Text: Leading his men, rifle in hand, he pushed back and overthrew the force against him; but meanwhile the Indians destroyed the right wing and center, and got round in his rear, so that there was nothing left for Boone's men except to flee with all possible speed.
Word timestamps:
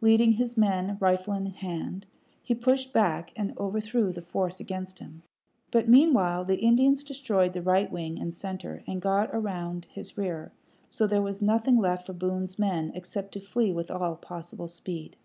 Leading 0.00 0.34
his 0.34 0.56
men, 0.56 0.96
rifle 1.00 1.34
in 1.34 1.46
hand, 1.46 2.06
he 2.40 2.54
pushed 2.54 2.92
back 2.92 3.32
and 3.34 3.58
overthrew 3.58 4.12
the 4.12 4.22
force 4.22 4.60
against 4.60 5.00
him; 5.00 5.22
but 5.72 5.88
meanwhile 5.88 6.44
the 6.44 6.58
Indians 6.60 7.02
destroyed 7.02 7.54
the 7.54 7.60
right 7.60 7.90
wing 7.90 8.16
and 8.20 8.32
center, 8.32 8.84
and 8.86 9.02
got 9.02 9.34
round 9.42 9.86
in 9.86 9.90
his 9.96 10.16
rear, 10.16 10.52
so 10.88 11.08
that 11.08 11.14
there 11.16 11.22
was 11.22 11.42
nothing 11.42 11.76
left 11.76 12.06
for 12.06 12.12
Boone's 12.12 12.56
men 12.56 12.92
except 12.94 13.32
to 13.32 13.40
flee 13.40 13.72
with 13.72 13.90
all 13.90 14.14
possible 14.14 14.68
speed. 14.68 15.16